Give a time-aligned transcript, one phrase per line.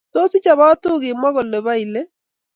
[0.13, 2.01] Tos ichobotu kimwa ko bo ile